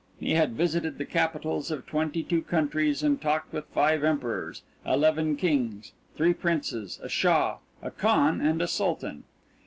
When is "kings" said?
5.35-5.91